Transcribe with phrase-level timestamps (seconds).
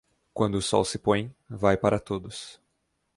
[0.33, 2.59] Quando o sol se põe, vai para todos.